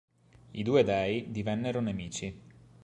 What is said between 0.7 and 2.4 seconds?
dei divennero nemici.